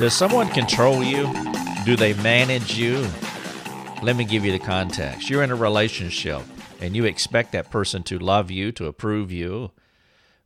[0.00, 1.32] Does someone control you?
[1.84, 3.06] Do they manage you?
[4.02, 5.30] Let me give you the context.
[5.30, 6.42] You're in a relationship
[6.80, 9.70] and you expect that person to love you, to approve you,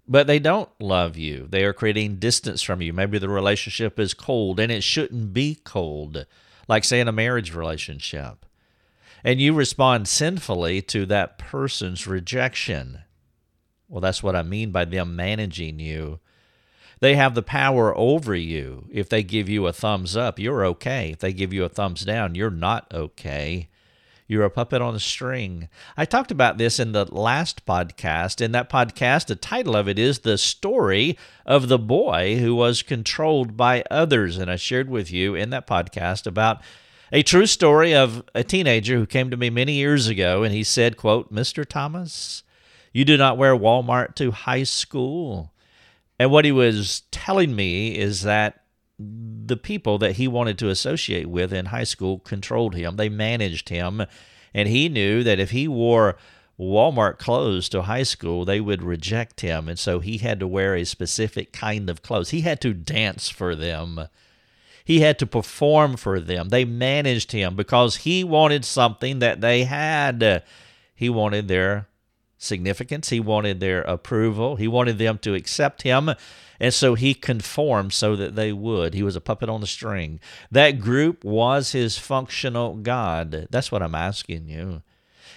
[0.07, 1.46] but they don't love you.
[1.49, 2.93] They are creating distance from you.
[2.93, 6.27] Maybe the relationship is cold and it shouldn't be cold,
[6.69, 8.45] like, say, in a marriage relationship.
[9.25, 13.00] And you respond sinfully to that person's rejection.
[13.89, 16.21] Well, that's what I mean by them managing you
[17.00, 18.86] they have the power over you.
[18.90, 21.11] If they give you a thumbs up, you're okay.
[21.12, 23.68] If they give you a thumbs down, you're not okay.
[24.26, 25.71] You're a puppet on a string.
[25.96, 28.43] I talked about this in the last podcast.
[28.43, 31.16] In that podcast, the title of it is The Story
[31.46, 34.36] of the Boy Who Was Controlled by Others.
[34.36, 36.60] And I shared with you in that podcast about
[37.10, 40.62] a true story of a teenager who came to me many years ago and he
[40.62, 41.64] said, quote, Mr.
[41.64, 42.42] Thomas,
[42.92, 45.52] you do not wear Walmart to high school.
[46.19, 48.62] And what he was telling me is that
[48.98, 53.69] the people that he wanted to associate with in high school controlled him, they managed
[53.69, 54.05] him.
[54.52, 56.16] And he knew that if he wore
[56.58, 59.69] Walmart clothes to high school, they would reject him.
[59.69, 62.30] And so he had to wear a specific kind of clothes.
[62.30, 64.08] He had to dance for them.
[64.84, 66.48] He had to perform for them.
[66.48, 70.42] They managed him because he wanted something that they had.
[70.94, 71.88] He wanted their
[72.39, 73.11] significance.
[73.11, 74.56] He wanted their approval.
[74.56, 76.11] He wanted them to accept him.
[76.61, 78.95] And so he conformed so that they would.
[78.95, 80.20] He was a puppet on the string.
[80.50, 83.48] That group was his functional God.
[83.50, 84.83] That's what I'm asking you.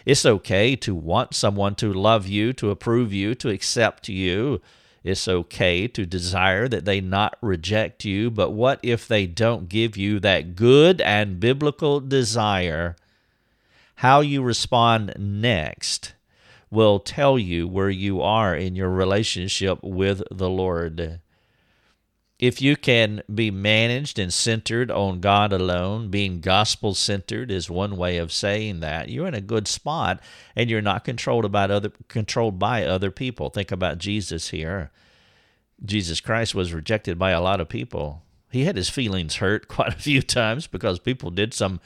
[0.05, 4.61] It's okay to want someone to love you, to approve you, to accept you.
[5.03, 8.31] It's okay to desire that they not reject you.
[8.31, 12.95] But what if they don't give you that good and biblical desire?
[13.95, 16.13] How you respond next
[16.71, 21.19] will tell you where you are in your relationship with the Lord.
[22.39, 27.97] If you can be managed and centered on God alone, being gospel centered is one
[27.97, 29.09] way of saying that.
[29.09, 30.19] You're in a good spot
[30.55, 33.49] and you're not controlled about other controlled by other people.
[33.49, 34.89] Think about Jesus here.
[35.85, 38.23] Jesus Christ was rejected by a lot of people.
[38.49, 41.79] He had his feelings hurt quite a few times because people did some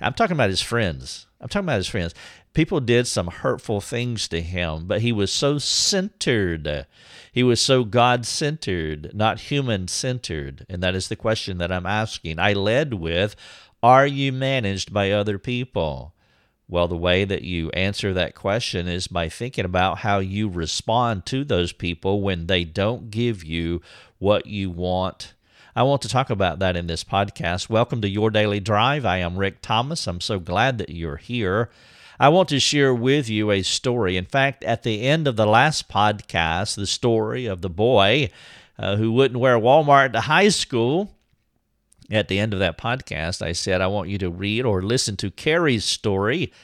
[0.00, 1.26] I'm talking about his friends.
[1.40, 2.14] I'm talking about his friends
[2.56, 6.86] people did some hurtful things to him, but he was so centered.
[7.30, 10.64] He was so God centered, not human centered.
[10.66, 12.38] And that is the question that I'm asking.
[12.38, 13.36] I led with
[13.82, 16.14] Are you managed by other people?
[16.66, 21.26] Well, the way that you answer that question is by thinking about how you respond
[21.26, 23.82] to those people when they don't give you
[24.18, 25.34] what you want.
[25.76, 27.68] I want to talk about that in this podcast.
[27.68, 29.04] Welcome to Your Daily Drive.
[29.04, 30.06] I am Rick Thomas.
[30.06, 31.68] I'm so glad that you're here.
[32.18, 34.16] I want to share with you a story.
[34.16, 38.30] In fact, at the end of the last podcast, the story of the boy
[38.78, 41.12] uh, who wouldn't wear Walmart to high school.
[42.10, 45.14] At the end of that podcast, I said, I want you to read or listen
[45.18, 46.54] to Carey's story.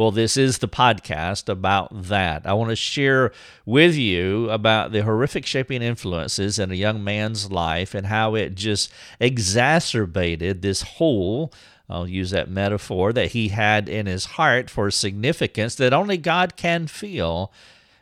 [0.00, 2.46] Well, this is the podcast about that.
[2.46, 3.32] I want to share
[3.66, 8.54] with you about the horrific shaping influences in a young man's life and how it
[8.54, 8.90] just
[9.20, 11.52] exacerbated this hole
[11.90, 16.56] I'll use that metaphor that he had in his heart for significance that only God
[16.56, 17.52] can feel.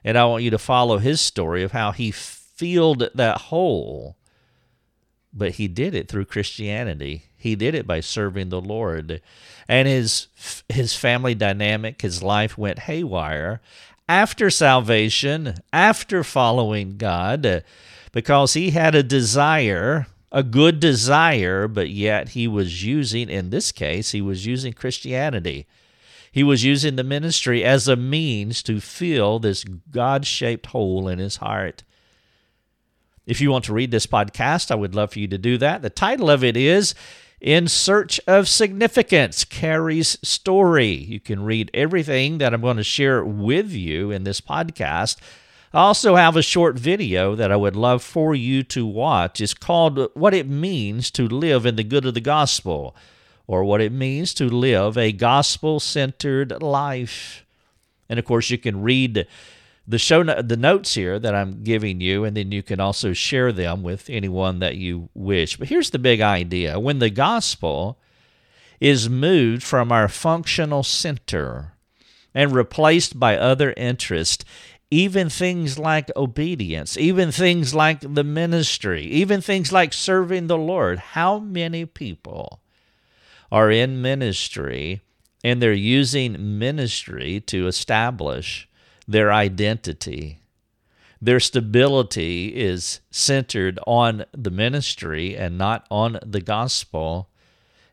[0.04, 4.16] And I want you to follow his story of how he filled that hole.
[5.32, 7.24] But he did it through Christianity.
[7.38, 9.22] He did it by serving the Lord.
[9.68, 10.26] And his
[10.68, 13.60] his family dynamic, his life went haywire
[14.08, 17.62] after salvation, after following God,
[18.12, 23.72] because he had a desire a good desire, but yet he was using, in this
[23.72, 25.66] case, he was using Christianity.
[26.30, 31.18] He was using the ministry as a means to fill this God shaped hole in
[31.18, 31.82] his heart.
[33.26, 35.82] If you want to read this podcast, I would love for you to do that.
[35.82, 36.94] The title of it is
[37.40, 40.92] In Search of Significance Carey's Story.
[40.92, 45.16] You can read everything that I'm going to share with you in this podcast
[45.72, 49.38] I also have a short video that I would love for you to watch.
[49.38, 52.96] It's called What It Means to Live in the Good of the Gospel,
[53.46, 57.44] or What It Means to Live a Gospel Centered Life.
[58.08, 59.26] And of course, you can read
[59.88, 63.14] the show no- the notes here that I'm giving you, and then you can also
[63.14, 65.56] share them with anyone that you wish.
[65.56, 67.98] But here's the big idea when the gospel
[68.80, 71.72] is moved from our functional center
[72.34, 74.44] and replaced by other interests,
[74.90, 80.98] even things like obedience, even things like the ministry, even things like serving the Lord.
[80.98, 82.60] How many people
[83.50, 85.00] are in ministry
[85.42, 88.67] and they're using ministry to establish
[89.08, 90.38] their identity?
[91.20, 97.28] Their stability is centered on the ministry and not on the gospel.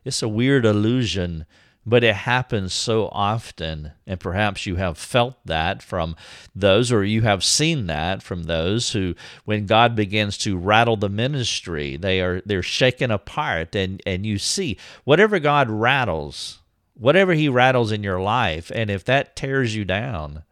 [0.04, 1.44] It's a weird illusion,
[1.84, 3.92] but it happens so often.
[4.06, 6.14] And perhaps you have felt that from
[6.54, 11.08] those, or you have seen that from those who, when God begins to rattle the
[11.08, 16.60] ministry, they are they're shaken apart, and and you see whatever God rattles,
[16.94, 20.44] whatever He rattles in your life, and if that tears you down,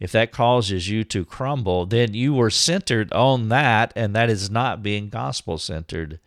[0.00, 4.50] if that causes you to crumble, then you were centered on that, and that is
[4.50, 6.18] not being gospel centered.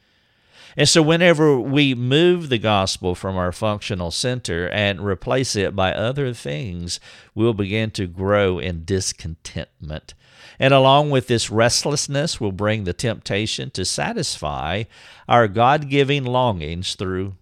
[0.75, 5.91] And so, whenever we move the gospel from our functional center and replace it by
[5.91, 6.99] other things,
[7.33, 10.13] we'll begin to grow in discontentment.
[10.59, 14.83] And along with this restlessness will bring the temptation to satisfy
[15.27, 17.35] our God giving longings through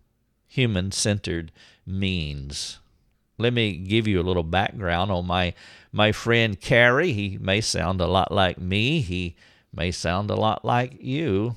[0.48, 1.52] human centered
[1.86, 2.80] means.
[3.38, 5.54] Let me give you a little background on my
[5.96, 7.14] my friend Carey.
[7.14, 9.00] He may sound a lot like me.
[9.00, 9.38] He
[9.74, 11.56] may sound a lot like you.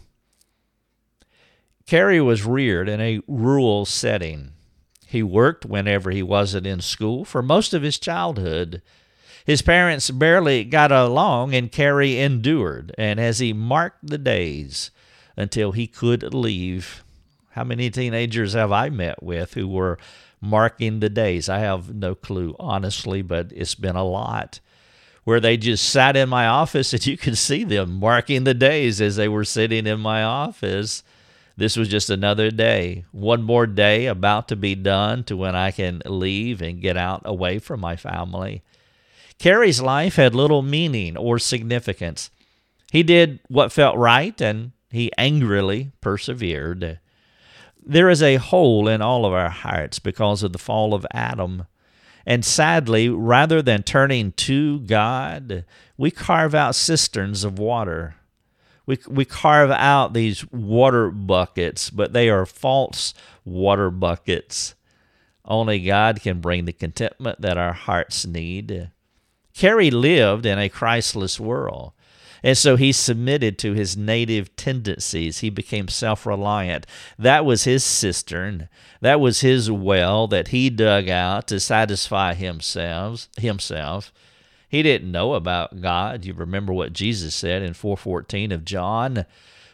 [1.87, 4.53] Carey was reared in a rural setting.
[5.07, 8.81] He worked whenever he wasn't in school for most of his childhood.
[9.45, 12.95] His parents barely got along, and Carey endured.
[12.97, 14.93] And as he marked the days
[15.37, 17.03] until he could leave,
[17.53, 19.99] how many teenagers have I met with who were
[20.41, 21.49] marking the days.
[21.49, 24.61] I have no clue, honestly, but it's been a lot
[25.29, 28.99] where they just sat in my office and you could see them marking the days
[28.99, 31.03] as they were sitting in my office.
[31.55, 35.71] This was just another day, one more day about to be done to when I
[35.71, 38.63] can leave and get out away from my family.
[39.39, 42.31] Carey's life had little meaning or significance.
[42.91, 47.01] He did what felt right and he angrily persevered.
[47.91, 51.67] There is a hole in all of our hearts because of the fall of Adam.
[52.27, 55.65] And sadly, rather than turning to God,
[55.97, 58.17] we carve out cisterns of water.
[58.85, 63.15] We, we carve out these water buckets, but they are false
[63.47, 64.75] water buckets.
[65.47, 68.91] Only God can bring the contentment that our hearts need.
[69.55, 71.93] Carey lived in a Christless world.
[72.43, 75.39] And so he submitted to his native tendencies.
[75.39, 76.87] He became self reliant.
[77.19, 78.69] That was his cistern.
[79.01, 83.29] That was his well that he dug out to satisfy himself.
[83.37, 84.13] himself.
[84.69, 86.25] He didn't know about God.
[86.25, 89.25] You remember what Jesus said in 414 of John?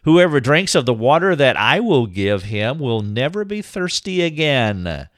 [0.05, 5.09] Whoever drinks of the water that I will give him will never be thirsty again.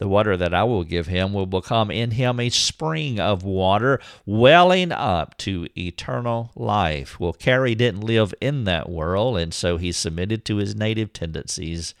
[0.00, 4.00] The water that I will give him will become in him a spring of water
[4.24, 7.20] welling up to eternal life.
[7.20, 11.94] Well, Carey didn't live in that world, and so he submitted to his native tendencies.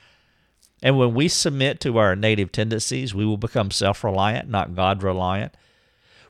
[0.82, 5.02] And when we submit to our native tendencies, we will become self reliant, not God
[5.02, 5.54] reliant.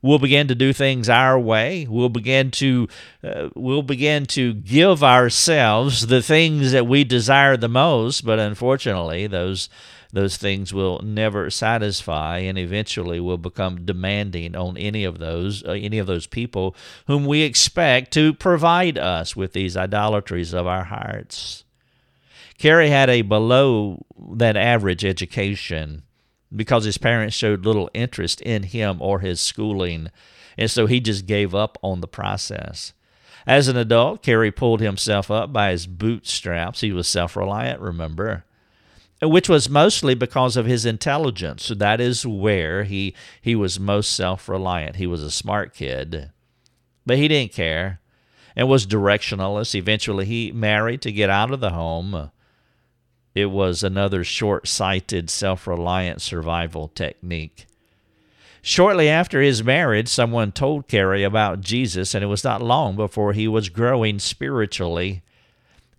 [0.02, 1.86] We'll begin to do things our way.
[1.88, 2.88] We'll begin to
[3.22, 9.28] uh, we'll begin to give ourselves the things that we desire the most, but unfortunately,
[9.28, 9.68] those
[10.12, 15.72] those things will never satisfy and eventually will become demanding on any of those uh,
[15.72, 16.74] any of those people
[17.06, 21.64] whom we expect to provide us with these idolatries of our hearts.
[22.58, 26.02] Carey had a below that average education
[26.54, 30.10] because his parents showed little interest in him or his schooling,
[30.58, 32.92] and so he just gave up on the process.
[33.46, 36.82] As an adult, Carey pulled himself up by his bootstraps.
[36.82, 38.44] He was self reliant, remember
[39.22, 41.64] which was mostly because of his intelligence.
[41.64, 44.96] So that is where he he was most self-reliant.
[44.96, 46.30] He was a smart kid,
[47.04, 48.00] but he didn't care
[48.56, 49.74] and was directionalist.
[49.74, 52.30] Eventually, he married to get out of the home.
[53.34, 57.66] It was another short-sighted, self-reliant survival technique.
[58.62, 63.32] Shortly after his marriage, someone told Carey about Jesus, and it was not long before
[63.32, 65.22] he was growing spiritually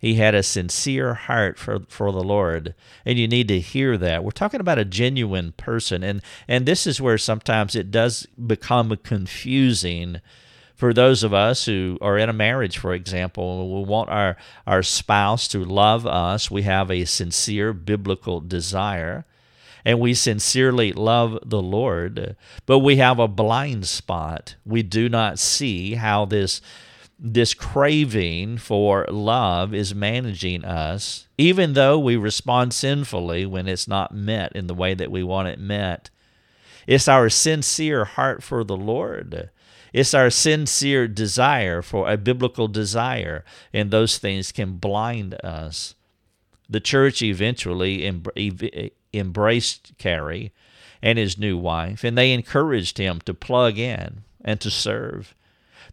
[0.02, 2.74] he had a sincere heart for, for the Lord.
[3.06, 4.24] And you need to hear that.
[4.24, 6.02] We're talking about a genuine person.
[6.02, 10.20] And, and this is where sometimes it does become confusing
[10.74, 14.82] for those of us who are in a marriage, for example, we want our, our
[14.82, 16.50] spouse to love us.
[16.50, 19.24] We have a sincere biblical desire
[19.84, 24.56] and we sincerely love the Lord, but we have a blind spot.
[24.64, 26.60] We do not see how this
[27.24, 34.12] this craving for love is managing us, even though we respond sinfully when it's not
[34.12, 36.10] met in the way that we want it met.
[36.84, 39.50] It's our sincere heart for the Lord.
[39.92, 45.94] It's our sincere desire for a biblical desire, and those things can blind us.
[46.68, 48.04] The church eventually
[49.14, 50.52] embraced Carey
[51.00, 55.36] and his new wife, and they encouraged him to plug in and to serve.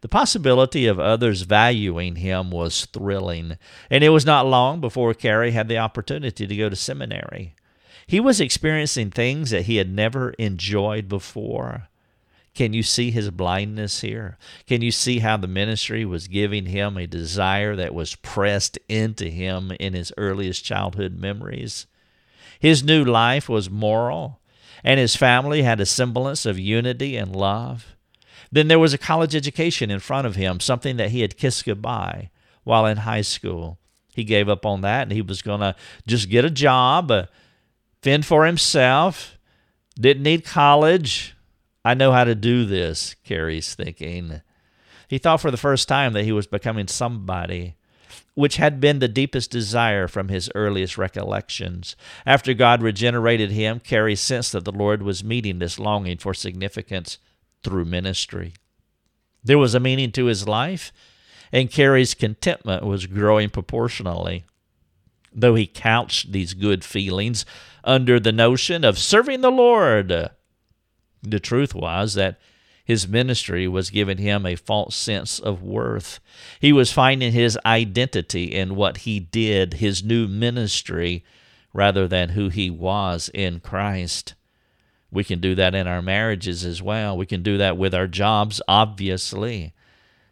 [0.02, 3.58] The possibility of others valuing him was thrilling,
[3.90, 7.56] and it was not long before Carey had the opportunity to go to seminary.
[8.08, 11.90] He was experiencing things that he had never enjoyed before.
[12.56, 14.38] Can you see his blindness here?
[14.66, 19.30] Can you see how the ministry was giving him a desire that was pressed into
[19.30, 21.88] him in his earliest childhood memories?
[22.60, 24.40] His new life was moral,
[24.84, 27.96] and his family had a semblance of unity and love.
[28.52, 31.66] Then there was a college education in front of him, something that he had kissed
[31.66, 32.30] goodbye
[32.64, 33.78] while in high school.
[34.14, 35.76] He gave up on that and he was going to
[36.08, 37.26] just get a job, uh,
[38.02, 39.38] fend for himself,
[40.00, 41.36] didn't need college.
[41.86, 44.42] I know how to do this, Carey's thinking.
[45.08, 47.76] He thought for the first time that he was becoming somebody,
[48.36, 51.96] which had been the deepest desire from his earliest recollections.
[52.26, 57.18] After God regenerated him, Carey sensed that the Lord was meeting this longing for significance
[57.64, 58.54] through ministry.
[59.44, 60.92] There was a meaning to his life,
[61.52, 64.44] and Carey's contentment was growing proportionally.
[65.34, 67.46] Though he couched these good feelings
[67.84, 70.30] under the notion of serving the Lord,
[71.22, 72.40] the truth was that
[72.84, 76.20] his ministry was giving him a false sense of worth.
[76.60, 81.24] He was finding his identity in what he did, his new ministry,
[81.72, 84.34] rather than who he was in Christ.
[85.12, 87.18] We can do that in our marriages as well.
[87.18, 89.74] We can do that with our jobs, obviously.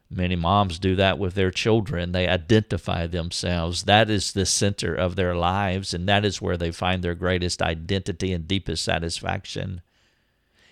[0.10, 2.12] Many moms do that with their children.
[2.12, 3.84] They identify themselves.
[3.84, 7.62] That is the center of their lives, and that is where they find their greatest
[7.62, 9.82] identity and deepest satisfaction.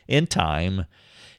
[0.07, 0.85] In time,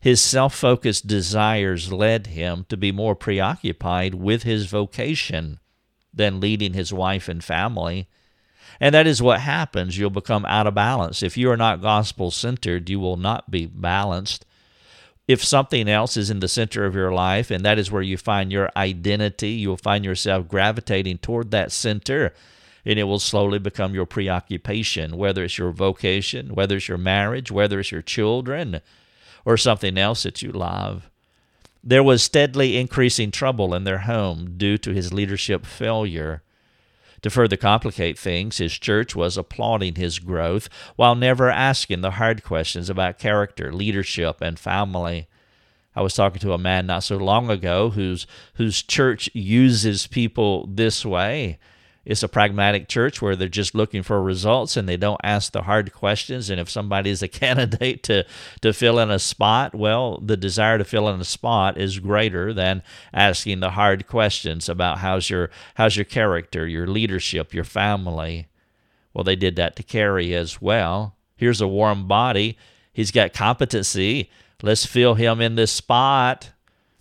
[0.01, 5.59] his self focused desires led him to be more preoccupied with his vocation
[6.13, 8.09] than leading his wife and family
[8.81, 9.99] and that is what happens.
[9.99, 11.23] You'll become out of balance.
[11.23, 14.45] If you are not gospel centered, you will not be balanced.
[15.29, 18.17] If something else is in the center of your life and that is where you
[18.17, 22.33] find your identity, you'll find yourself gravitating toward that center
[22.87, 27.51] and it will slowly become your preoccupation, whether it's your vocation, whether it's your marriage,
[27.51, 28.81] whether it's your children,
[29.45, 31.11] or something else that you love.
[31.83, 36.43] There was steadily increasing trouble in their home due to his leadership failure.
[37.23, 42.43] To further complicate things, his church was applauding his growth while never asking the hard
[42.45, 45.29] questions about character, leadership, and family.
[45.95, 50.67] I was talking to a man not so long ago whose whose church uses people
[50.67, 51.59] this way.
[52.07, 55.63] It's a pragmatic church where they're just looking for results and they don't ask the
[55.63, 56.49] hard questions.
[56.49, 58.25] And if somebody is a candidate to,
[58.63, 62.55] to fill in a spot, well, the desire to fill in a spot is greater
[62.55, 68.47] than asking the hard questions about how's your how's your character, your leadership, your family.
[69.13, 71.17] Well, they did that to Carey as well.
[71.35, 72.57] Here's a warm body.
[72.93, 74.31] He's got competency.
[74.63, 76.51] Let's fill him in this spot.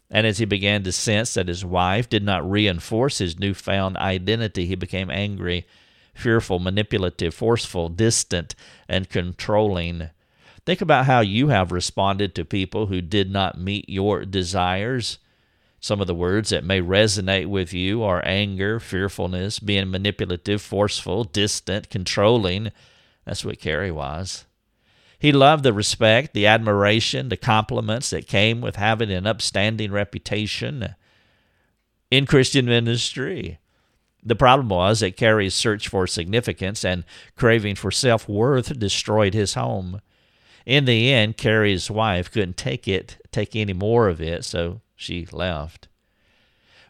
[0.10, 4.66] And as he began to sense that his wife did not reinforce his newfound identity,
[4.66, 5.66] he became angry,
[6.14, 8.56] fearful, manipulative, forceful, distant,
[8.88, 10.10] and controlling.
[10.66, 15.20] Think about how you have responded to people who did not meet your desires.
[15.80, 21.24] Some of the words that may resonate with you are anger, fearfulness, being manipulative, forceful,
[21.24, 22.72] distant, controlling.
[23.26, 24.46] That's what Carey was.
[25.26, 30.94] He loved the respect, the admiration, the compliments that came with having an upstanding reputation
[32.12, 33.58] in Christian ministry.
[34.24, 37.06] The problem was that Carey's search for significance and
[37.36, 40.00] craving for self worth destroyed his home.
[40.64, 45.26] In the end, Carey's wife couldn't take it, take any more of it, so she
[45.32, 45.88] left.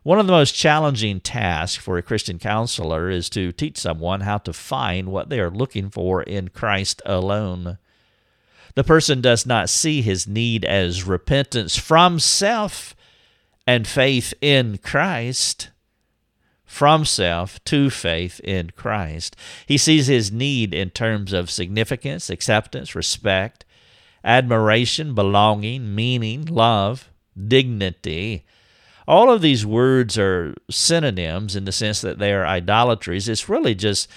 [0.03, 4.39] One of the most challenging tasks for a Christian counselor is to teach someone how
[4.39, 7.77] to find what they are looking for in Christ alone.
[8.75, 12.95] The person does not see his need as repentance from self
[13.65, 15.69] and faith in Christ.
[16.65, 19.35] From self to faith in Christ.
[19.65, 23.63] He sees his need in terms of significance, acceptance, respect,
[24.25, 27.09] admiration, belonging, meaning, love,
[27.47, 28.45] dignity.
[29.07, 33.29] All of these words are synonyms in the sense that they are idolatries.
[33.29, 34.09] It's really just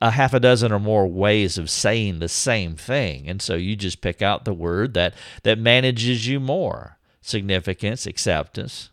[0.00, 3.28] a half a dozen or more ways of saying the same thing.
[3.28, 8.90] And so you just pick out the word that, that manages you more significance, acceptance,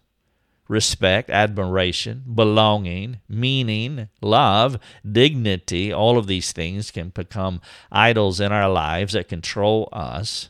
[0.68, 5.94] respect, admiration, belonging, meaning, love, dignity.
[5.94, 10.50] All of these things can become idols in our lives that control us.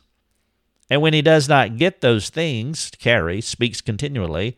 [0.88, 4.56] And when he does not get those things, Carey speaks continually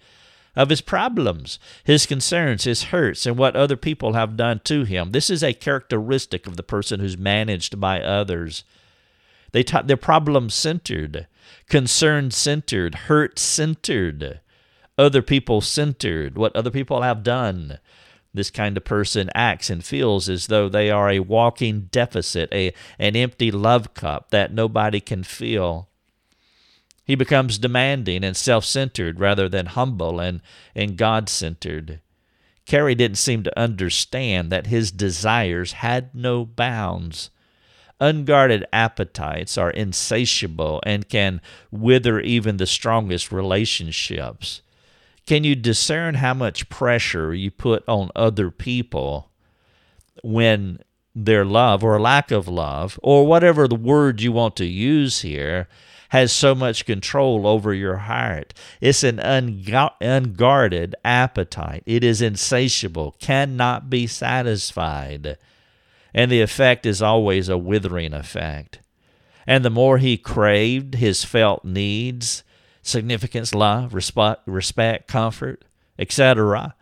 [0.59, 5.12] of his problems, his concerns, his hurts, and what other people have done to him.
[5.12, 8.65] This is a characteristic of the person who's managed by others.
[9.53, 11.29] They t- they're problem centered,
[11.69, 14.41] concern centered, hurt centered.
[14.99, 17.79] other people centered, what other people have done.
[18.35, 22.75] This kind of person acts and feels as though they are a walking deficit, a,
[22.99, 25.88] an empty love cup that nobody can fill.
[27.09, 30.43] He becomes demanding and self centered rather than humble and,
[30.75, 32.00] and God centered.
[32.67, 37.31] Carey didn't seem to understand that his desires had no bounds.
[37.99, 44.61] Unguarded appetites are insatiable and can wither even the strongest relationships.
[45.25, 49.31] Can you discern how much pressure you put on other people
[50.23, 50.81] when
[51.15, 55.69] their love or lack of love, or whatever the word you want to use here,
[56.09, 58.55] has so much control over your heart.
[58.81, 61.83] It's an unguarded appetite.
[61.85, 65.37] It is insatiable, cannot be satisfied.
[66.15, 68.81] And the effect is always a withering effect.
[69.47, 72.43] And the more he craved his felt needs,
[72.83, 75.65] significance, love, respect, comfort,
[75.99, 76.75] etc.,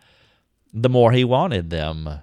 [0.73, 2.21] the more he wanted them.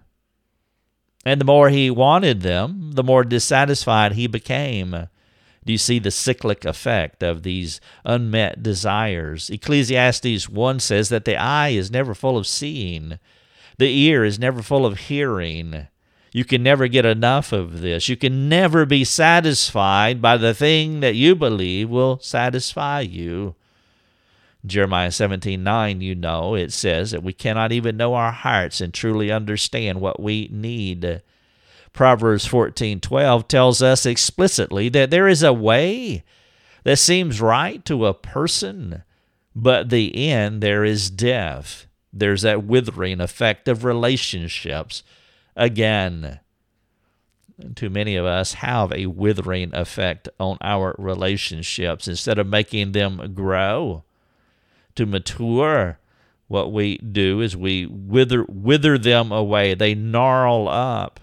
[1.27, 5.09] And the more he wanted them, the more dissatisfied he became.
[5.65, 9.49] Do you see the cyclic effect of these unmet desires?
[9.49, 13.19] Ecclesiastes 1 says that the eye is never full of seeing,
[13.79, 15.89] the ear is never full of hearing.
[16.33, 18.09] You can never get enough of this.
[18.09, 23.55] You can never be satisfied by the thing that you believe will satisfy you.
[24.67, 28.93] Jeremiah 17 9, you know, it says that we cannot even know our hearts and
[28.93, 31.23] truly understand what we need.
[31.95, 36.25] Proverbs 14:12 tells us explicitly that there is a way
[36.83, 39.05] that seems right to a person,
[39.55, 41.87] but the end there is death.
[42.13, 45.05] There's that withering effect of relationships.
[45.57, 46.41] Again,
[47.77, 53.33] too many of us have a withering effect on our relationships instead of making them
[53.35, 54.03] grow
[54.97, 56.01] to mature
[56.49, 61.21] what we do is we wither wither them away they gnarl up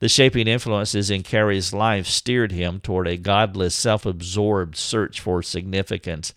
[0.00, 5.42] the shaping influences in Carey's life steered him toward a godless, self absorbed search for
[5.42, 6.34] significance.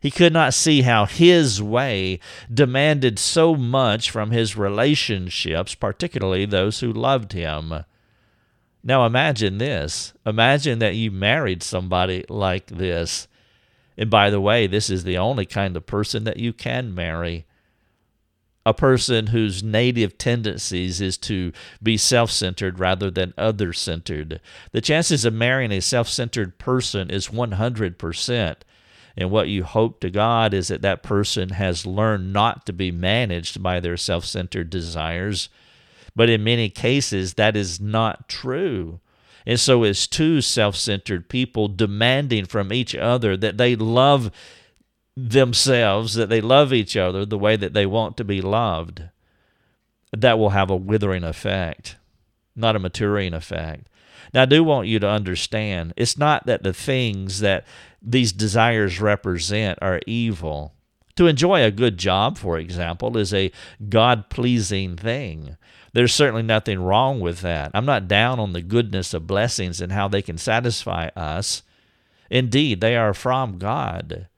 [0.00, 2.20] He could not see how his way
[2.52, 7.84] demanded so much from his relationships, particularly those who loved him.
[8.84, 10.12] Now imagine this.
[10.24, 13.26] Imagine that you married somebody like this.
[13.96, 17.46] And by the way, this is the only kind of person that you can marry
[18.68, 21.52] a person whose native tendencies is to
[21.82, 24.42] be self centered rather than other centered.
[24.72, 28.56] The chances of marrying a self centered person is 100%.
[29.16, 32.90] And what you hope to God is that that person has learned not to be
[32.90, 35.48] managed by their self centered desires.
[36.14, 39.00] But in many cases, that is not true.
[39.46, 44.30] And so, as two self centered people demanding from each other that they love
[45.26, 49.02] themselves, that they love each other the way that they want to be loved,
[50.16, 51.96] that will have a withering effect,
[52.54, 53.88] not a maturing effect.
[54.32, 57.66] Now, I do want you to understand it's not that the things that
[58.02, 60.74] these desires represent are evil.
[61.16, 63.50] To enjoy a good job, for example, is a
[63.88, 65.56] God pleasing thing.
[65.92, 67.72] There's certainly nothing wrong with that.
[67.74, 71.62] I'm not down on the goodness of blessings and how they can satisfy us.
[72.30, 74.28] Indeed, they are from God.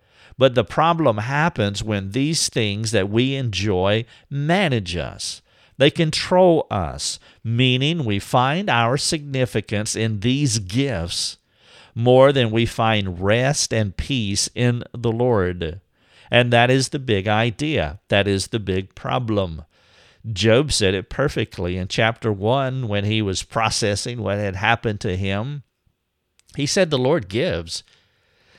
[0.40, 5.42] But the problem happens when these things that we enjoy manage us.
[5.76, 11.36] They control us, meaning we find our significance in these gifts
[11.94, 15.82] more than we find rest and peace in the Lord.
[16.30, 18.00] And that is the big idea.
[18.08, 19.66] That is the big problem.
[20.32, 25.18] Job said it perfectly in chapter 1 when he was processing what had happened to
[25.18, 25.64] him.
[26.56, 27.84] He said, The Lord gives,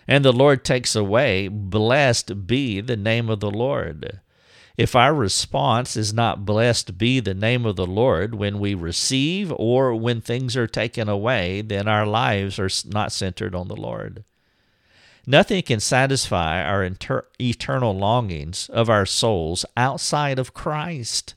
[0.08, 4.20] and the Lord takes away, blessed be the name of the Lord.
[4.78, 9.54] If our response is not blessed be the name of the Lord when we receive
[9.58, 14.24] or when things are taken away, then our lives are not centered on the Lord.
[15.28, 21.36] Nothing can satisfy our inter- eternal longings of our souls outside of Christ.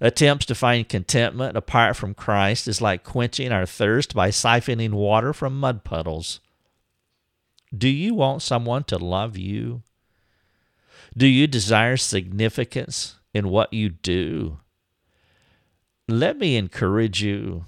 [0.00, 5.32] Attempts to find contentment apart from Christ is like quenching our thirst by siphoning water
[5.32, 6.40] from mud puddles.
[7.76, 9.82] Do you want someone to love you?
[11.16, 14.58] Do you desire significance in what you do?
[16.08, 17.64] Let me encourage you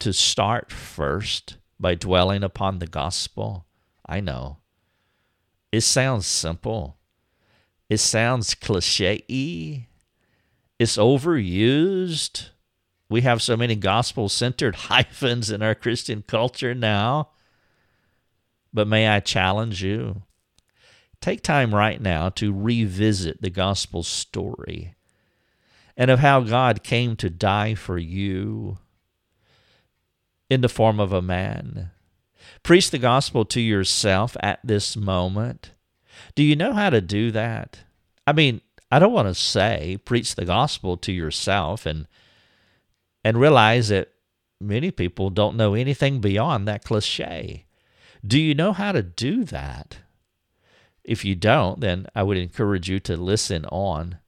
[0.00, 3.66] to start first by dwelling upon the gospel.
[4.04, 4.58] I know.
[5.70, 6.98] It sounds simple.
[7.88, 9.88] It sounds cliche.
[10.78, 12.48] It's overused.
[13.08, 17.30] We have so many gospel centered hyphens in our Christian culture now.
[18.72, 20.22] But may I challenge you?
[21.22, 24.94] take time right now to revisit the gospel story
[25.96, 28.78] and of how God came to die for you
[30.50, 31.90] in the form of a man.
[32.62, 35.70] Preach the gospel to yourself at this moment.
[36.34, 37.78] Do you know how to do that?
[38.26, 42.06] I mean, I don't want to say preach the gospel to yourself and
[43.24, 44.08] and realize that
[44.60, 47.66] many people don't know anything beyond that cliche.
[48.24, 49.98] Do you know how to do that?
[51.04, 54.18] If you don't, then I would encourage you to listen on.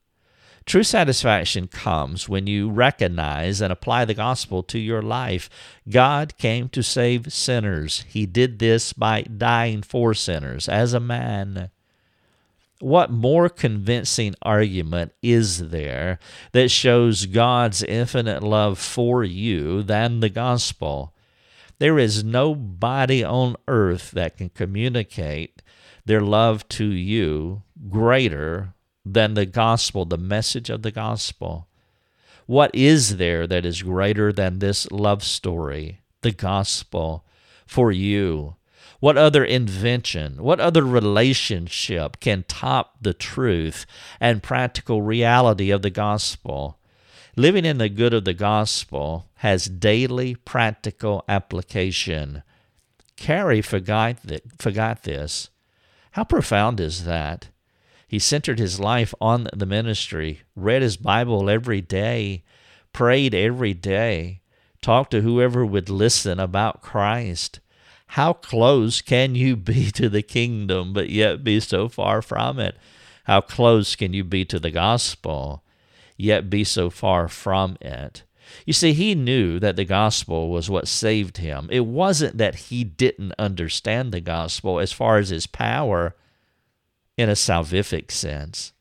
[0.67, 5.51] True satisfaction comes when you recognize and apply the gospel to your life.
[5.89, 8.05] God came to save sinners.
[8.09, 11.71] He did this by dying for sinners as a man.
[12.81, 16.19] What more convincing argument is there
[16.53, 21.14] that shows God's infinite love for you than the gospel?
[21.79, 25.63] There is nobody on earth that can communicate
[26.05, 31.69] their love to you greater than the gospel, the message of the gospel.
[32.47, 37.25] What is there that is greater than this love story, the gospel,
[37.67, 38.57] for you?
[39.01, 43.85] What other invention, what other relationship can top the truth
[44.21, 46.79] and practical reality of the gospel?
[47.37, 52.45] Living in the good of the gospel has daily practical application.
[53.17, 55.51] Carey forgot, th- forgot this.
[56.13, 57.49] How profound is that?
[58.07, 62.45] He centered his life on the ministry, read his Bible every day,
[62.93, 64.41] prayed every day,
[64.81, 67.59] talked to whoever would listen about Christ.
[68.09, 72.77] How close can you be to the kingdom, but yet be so far from it?
[73.25, 75.65] How close can you be to the gospel,
[76.17, 78.23] yet be so far from it?
[78.67, 81.69] You see, he knew that the gospel was what saved him.
[81.71, 86.15] It wasn't that he didn't understand the gospel as far as his power
[87.17, 88.73] in a salvific sense.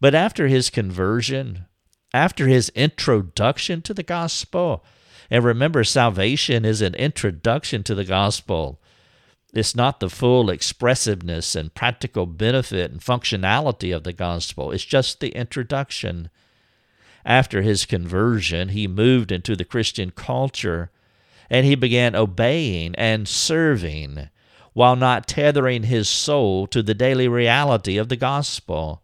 [0.00, 1.66] But after his conversion,
[2.12, 4.84] after his introduction to the gospel,
[5.30, 8.80] and remember, salvation is an introduction to the gospel.
[9.52, 15.20] It's not the full expressiveness and practical benefit and functionality of the gospel, it's just
[15.20, 16.28] the introduction.
[17.24, 20.90] After his conversion, he moved into the Christian culture
[21.48, 24.28] and he began obeying and serving
[24.72, 29.02] while not tethering his soul to the daily reality of the gospel.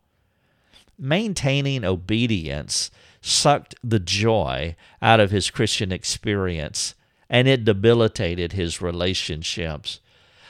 [0.99, 2.91] Maintaining obedience
[3.23, 6.95] sucked the joy out of his Christian experience
[7.29, 10.01] and it debilitated his relationships.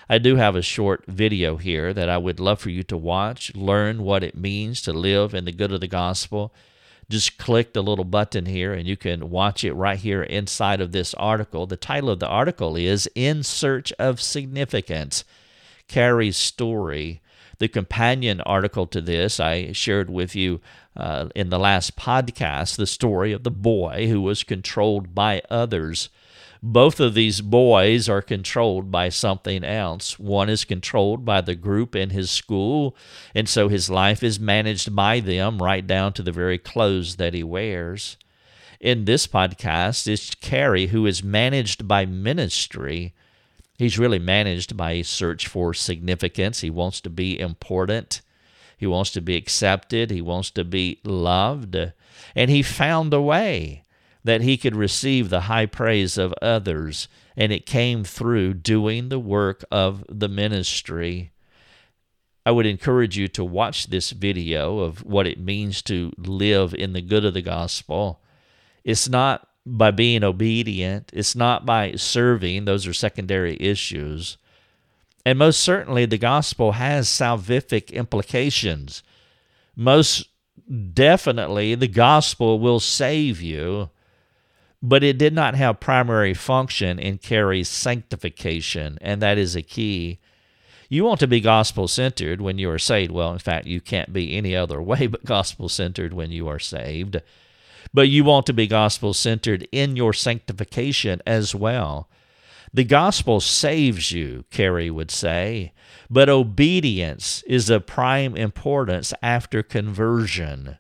[0.09, 3.55] I do have a short video here that I would love for you to watch,
[3.55, 6.53] learn what it means to live in the good of the gospel
[7.11, 10.93] just click the little button here and you can watch it right here inside of
[10.93, 11.67] this article.
[11.67, 15.25] The title of the article is In Search of Significance
[15.89, 17.21] Carey's Story.
[17.59, 20.61] The companion article to this I shared with you
[20.97, 26.09] uh, in the last podcast the story of the boy who was controlled by others
[26.63, 30.19] both of these boys are controlled by something else.
[30.19, 32.95] One is controlled by the group in his school,
[33.35, 37.33] and so his life is managed by them right down to the very clothes that
[37.33, 38.19] he wears.
[38.79, 43.15] In this podcast, it's Carey who is managed by ministry.
[43.79, 46.61] He's really managed by a search for significance.
[46.61, 48.21] He wants to be important.
[48.77, 50.11] He wants to be accepted.
[50.11, 51.77] He wants to be loved.
[52.35, 53.85] And he found a way
[54.25, 59.19] that he could receive the high praise of others, and it came through doing the
[59.19, 61.33] work of the ministry.
[62.45, 66.93] I would encourage you to watch this video of what it means to live in
[66.93, 68.21] the good of the gospel.
[68.85, 74.37] It's not by being obedient, it's not by serving, those are secondary issues.
[75.25, 79.03] And most certainly, the gospel has salvific implications.
[79.77, 80.29] Most
[80.95, 83.91] definitely, the gospel will save you
[84.83, 90.19] but it did not have primary function in Carey's sanctification, and that is a key.
[90.89, 93.13] You want to be gospel centered when you are saved.
[93.13, 96.59] Well, in fact, you can't be any other way but gospel centered when you are
[96.59, 97.21] saved.
[97.93, 102.09] But you want to be gospel centered in your sanctification as well.
[102.73, 105.73] The gospel saves you, Carey would say,
[106.09, 110.79] but obedience is of prime importance after conversion.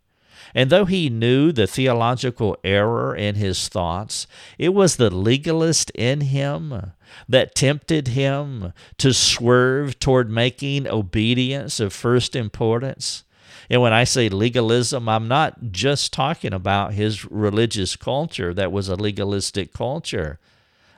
[0.54, 4.26] And though he knew the theological error in his thoughts,
[4.58, 6.92] it was the legalist in him
[7.28, 13.24] that tempted him to swerve toward making obedience of first importance.
[13.68, 18.88] And when I say legalism, I'm not just talking about his religious culture that was
[18.88, 20.40] a legalistic culture.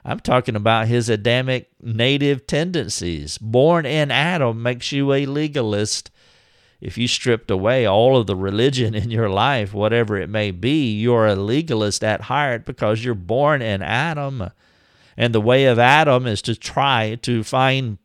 [0.05, 3.39] I'm talking about his Adamic native tendencies.
[3.39, 6.11] Born in Adam makes you a legalist.
[6.83, 10.93] If you stripped away all of the religion in your life, whatever it may be,
[10.93, 14.51] you're a legalist at heart because you're born in Adam.
[15.17, 17.99] And the way of Adam is to try to find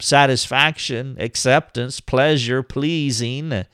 [0.00, 3.66] satisfaction, acceptance, pleasure, pleasing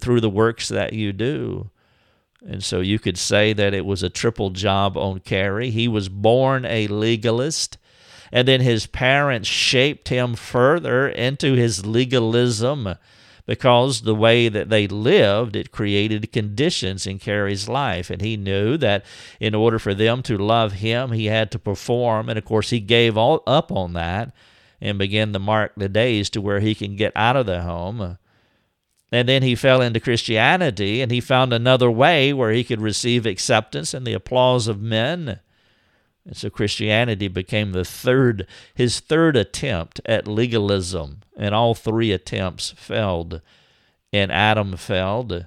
[0.00, 1.70] through the works that you do.
[2.46, 5.70] And so you could say that it was a triple job on Carey.
[5.70, 7.78] He was born a legalist,
[8.30, 12.96] and then his parents shaped him further into his legalism
[13.52, 18.08] because the way that they lived, it created conditions in Carey's life.
[18.08, 19.04] And he knew that
[19.40, 22.30] in order for them to love him, he had to perform.
[22.30, 24.32] And of course, he gave all up on that
[24.80, 28.18] and began to mark the days to where he can get out of the home
[29.12, 33.26] and then he fell into Christianity and he found another way where he could receive
[33.26, 35.40] acceptance and the applause of men.
[36.24, 41.20] And so Christianity became the third, his third attempt at legalism.
[41.36, 43.40] And all three attempts failed.
[44.12, 45.46] And Adam failed.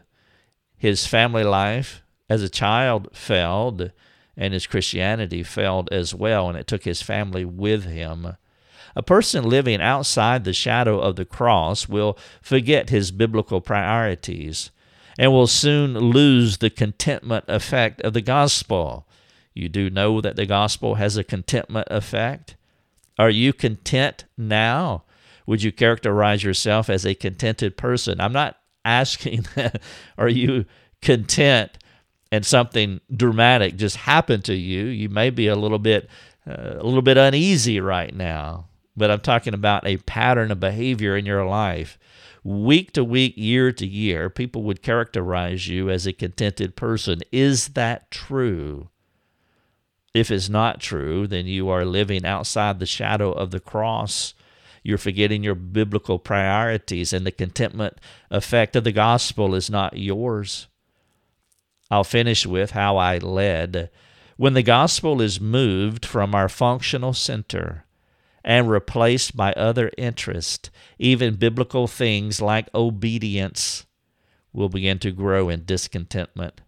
[0.77, 3.91] His family life as a child failed.
[4.35, 6.49] And his Christianity failed as well.
[6.49, 8.35] And it took his family with him.
[8.97, 14.71] A person living outside the shadow of the cross will forget his biblical priorities
[15.17, 19.07] and will soon lose the contentment effect of the gospel.
[19.55, 22.55] You do know that the gospel has a contentment effect?
[23.17, 25.03] Are you content now?
[25.47, 28.21] Would you characterize yourself as a contented person?
[28.21, 29.45] I'm not asking,
[30.17, 30.65] are you
[31.01, 31.77] content
[32.31, 34.85] and something dramatic just happened to you?
[34.85, 36.09] You may be a little bit
[36.47, 41.17] uh, a little bit uneasy right now but I'm talking about a pattern of behavior
[41.17, 41.97] in your life.
[42.43, 47.21] Week to week, year to year, people would characterize you as a contented person.
[47.31, 48.89] Is that true?
[50.15, 54.33] If it's not true, then you are living outside the shadow of the cross.
[54.81, 57.97] You're forgetting your biblical priorities, and the contentment
[58.31, 60.67] effect of the gospel is not yours.
[61.91, 63.89] I'll finish with how I led.
[64.37, 67.83] When the gospel is moved from our functional center,
[68.41, 73.85] and replaced by other interests, even biblical things like obedience,
[74.53, 76.61] will begin to grow in discontentment.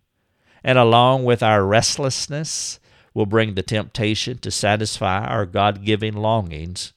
[0.66, 2.82] And along with our restlessness,
[3.18, 6.94] will bring the temptation to satisfy our God given longings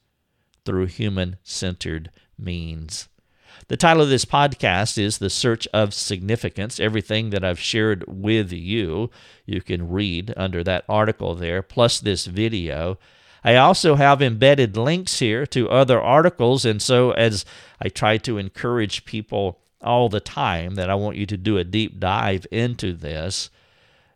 [0.67, 3.09] through human centered means.
[3.69, 6.79] The title of this podcast is The Search of Significance.
[6.79, 9.09] Everything that I've shared with you,
[9.47, 12.99] you can read under that article there, plus this video.
[13.43, 16.67] I also have embedded links here to other articles.
[16.67, 17.47] And so, as
[17.81, 21.65] I try to encourage people all the time, that I want you to do a
[21.65, 23.49] deep dive into this.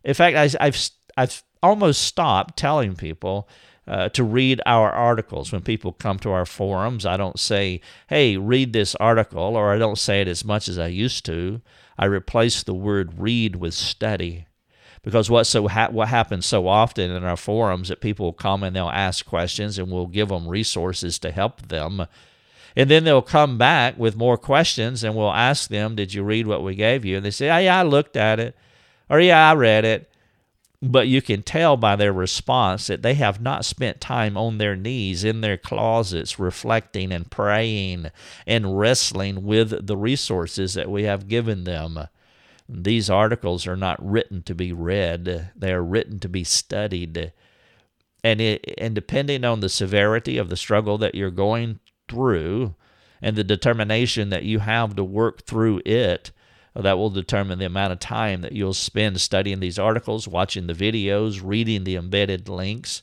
[0.03, 3.47] In fact, I, have I've almost stopped telling people
[3.87, 5.51] uh, to read our articles.
[5.51, 9.77] When people come to our forums, I don't say, hey, read this article, or I
[9.77, 11.61] don't say it as much as I used to.
[11.97, 14.45] I replace the word read with study.
[15.03, 18.63] Because what so ha- what happens so often in our forums that people will come
[18.63, 22.07] and they'll ask questions and we'll give them resources to help them.
[22.75, 26.47] And then they'll come back with more questions and we'll ask them did you read
[26.47, 27.17] what we gave you?
[27.17, 28.55] And they say oh, yeah i looked at it.
[29.07, 30.09] Or yeah i read it
[30.81, 34.75] but you can tell by their response that they have not spent time on their
[34.75, 38.07] knees in their closets reflecting and praying
[38.45, 42.07] and wrestling with the resources that we have given them
[42.67, 47.31] these articles are not written to be read, they are written to be studied.
[48.23, 52.73] And, it, and depending on the severity of the struggle that you're going through
[53.21, 56.31] and the determination that you have to work through it,
[56.75, 60.73] that will determine the amount of time that you'll spend studying these articles, watching the
[60.73, 63.01] videos, reading the embedded links.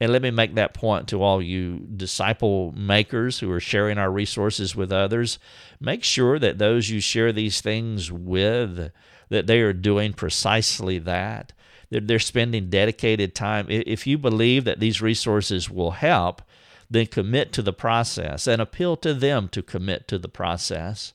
[0.00, 4.10] And let me make that point to all you disciple makers who are sharing our
[4.10, 5.38] resources with others.
[5.80, 8.92] Make sure that those you share these things with,
[9.28, 11.52] that they are doing precisely that.
[11.90, 13.66] That they're spending dedicated time.
[13.68, 16.42] If you believe that these resources will help,
[16.90, 21.12] then commit to the process and appeal to them to commit to the process.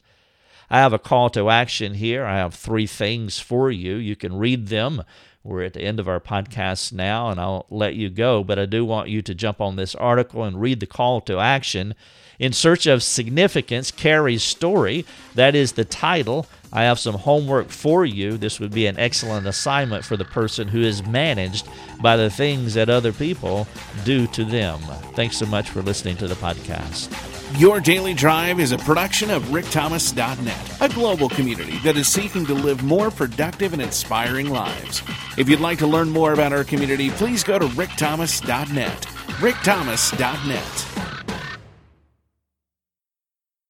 [0.71, 2.25] I have a call to action here.
[2.25, 3.95] I have three things for you.
[3.95, 5.03] You can read them
[5.43, 8.65] we're at the end of our podcast now, and I'll let you go, but I
[8.67, 11.95] do want you to jump on this article and read the call to action.
[12.41, 15.05] In Search of Significance, Carey's Story.
[15.35, 16.47] That is the title.
[16.73, 18.35] I have some homework for you.
[18.35, 21.67] This would be an excellent assignment for the person who is managed
[22.01, 23.67] by the things that other people
[24.05, 24.79] do to them.
[25.13, 27.15] Thanks so much for listening to the podcast.
[27.59, 32.55] Your Daily Drive is a production of rickthomas.net, a global community that is seeking to
[32.55, 35.03] live more productive and inspiring lives.
[35.37, 39.01] If you'd like to learn more about our community, please go to rickthomas.net.
[39.41, 40.90] rickthomas.net.